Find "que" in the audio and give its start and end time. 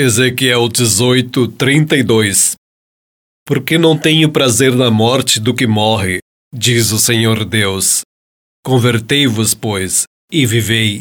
5.52-5.66